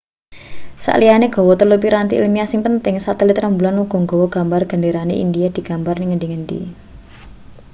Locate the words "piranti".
1.83-2.13